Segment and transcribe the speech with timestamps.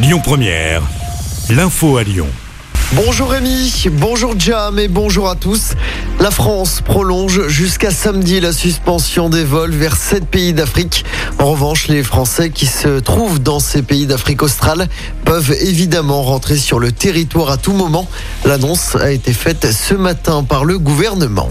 [0.00, 0.82] Lyon Première,
[1.50, 2.28] l'info à Lyon.
[2.92, 5.72] Bonjour Rémi, bonjour Jam et bonjour à tous.
[6.20, 11.04] La France prolonge jusqu'à samedi la suspension des vols vers sept pays d'Afrique.
[11.40, 14.86] En revanche, les Français qui se trouvent dans ces pays d'Afrique australe
[15.24, 18.08] peuvent évidemment rentrer sur le territoire à tout moment.
[18.44, 21.50] L'annonce a été faite ce matin par le gouvernement.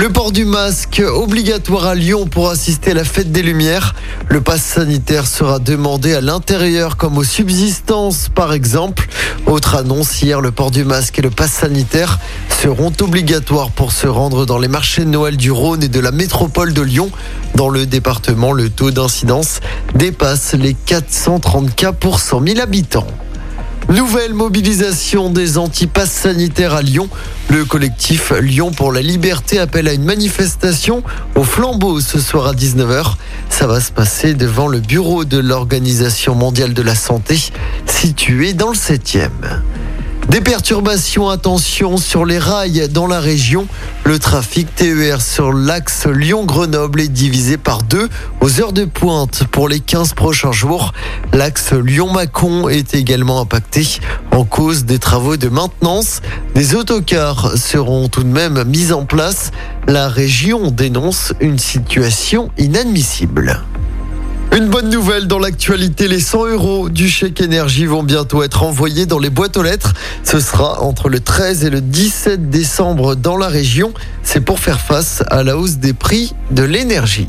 [0.00, 3.94] Le port du masque obligatoire à Lyon pour assister à la fête des Lumières.
[4.28, 9.10] Le pass sanitaire sera demandé à l'intérieur comme aux subsistances par exemple.
[9.44, 12.18] Autre annonce hier, le port du masque et le pass sanitaire
[12.62, 16.12] seront obligatoires pour se rendre dans les marchés de Noël du Rhône et de la
[16.12, 17.10] métropole de Lyon.
[17.54, 19.60] Dans le département, le taux d'incidence
[19.94, 23.06] dépasse les 430 cas pour 100 000 habitants.
[23.90, 27.08] Nouvelle mobilisation des antipasses sanitaires à Lyon.
[27.48, 31.02] Le collectif Lyon pour la liberté appelle à une manifestation
[31.34, 33.14] au flambeau ce soir à 19h.
[33.48, 37.36] Ça va se passer devant le bureau de l'Organisation mondiale de la santé
[37.84, 39.28] situé dans le 7e.
[40.30, 43.66] Des perturbations, attention, sur les rails dans la région.
[44.04, 48.08] Le trafic TER sur l'axe Lyon-Grenoble est divisé par deux
[48.40, 50.92] aux heures de pointe pour les 15 prochains jours.
[51.32, 53.98] L'axe Lyon-Mâcon est également impacté
[54.30, 56.22] en cause des travaux de maintenance.
[56.54, 59.50] Des autocars seront tout de même mis en place.
[59.88, 63.64] La région dénonce une situation inadmissible.
[64.60, 69.06] Une bonne nouvelle dans l'actualité, les 100 euros du chèque énergie vont bientôt être envoyés
[69.06, 69.94] dans les boîtes aux lettres.
[70.22, 73.94] Ce sera entre le 13 et le 17 décembre dans la région.
[74.22, 77.28] C'est pour faire face à la hausse des prix de l'énergie.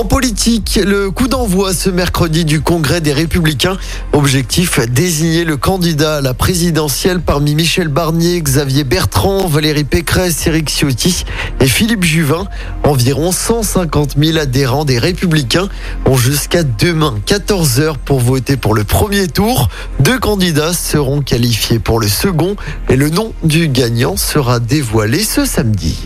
[0.00, 3.76] En politique, le coup d'envoi ce mercredi du Congrès des Républicains.
[4.14, 10.70] Objectif, désigner le candidat à la présidentielle parmi Michel Barnier, Xavier Bertrand, Valérie Pécresse, Éric
[10.70, 11.26] Ciotti
[11.60, 12.46] et Philippe Juvin.
[12.82, 15.68] Environ 150 000 adhérents des Républicains
[16.06, 19.68] ont jusqu'à demain 14 heures pour voter pour le premier tour.
[19.98, 22.56] Deux candidats seront qualifiés pour le second
[22.88, 25.98] et le nom du gagnant sera dévoilé ce samedi.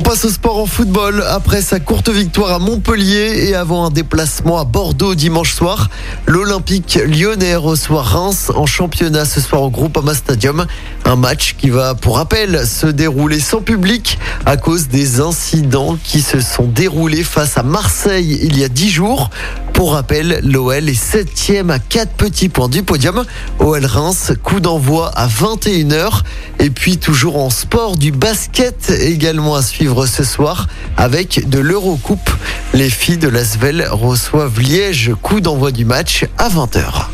[0.00, 1.22] On passe au sport en football.
[1.28, 5.90] Après sa courte victoire à Montpellier et avant un déplacement à Bordeaux dimanche soir,
[6.26, 10.64] l'Olympique lyonnais reçoit Reims en championnat ce soir au Groupama Stadium.
[11.04, 16.22] Un match qui va, pour rappel, se dérouler sans public à cause des incidents qui
[16.22, 19.28] se sont déroulés face à Marseille il y a dix jours.
[19.74, 23.24] Pour rappel, l'OL est septième à 4 petits points du podium.
[23.60, 26.20] OL Reims, coup d'envoi à 21h.
[26.58, 32.30] Et puis toujours en sport, du basket également à suivre ce soir avec de l'Eurocoupe.
[32.72, 37.06] Les filles de l'Asvel reçoivent Liège, coup d'envoi du match à 20h.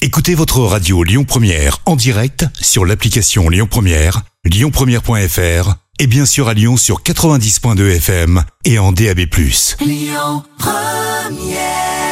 [0.00, 6.48] Écoutez votre radio Lyon Première en direct sur l'application Lyon Première, lyonpremière.fr et bien sûr
[6.48, 9.20] à Lyon sur 90.2 FM et en DAB+.
[9.80, 12.07] Lyon Première